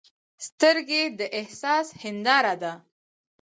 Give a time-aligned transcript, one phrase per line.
[0.47, 2.73] سترګې د احساس هنداره ده